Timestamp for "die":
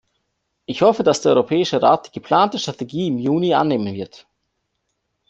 2.07-2.11